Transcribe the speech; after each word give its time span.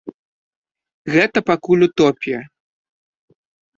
Гэта 1.15 1.39
пакуль 1.51 1.85
утопія. 1.91 2.39